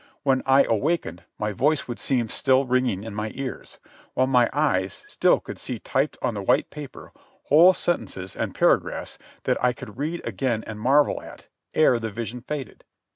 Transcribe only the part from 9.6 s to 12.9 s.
I could read again and marvel at ere the vision faded.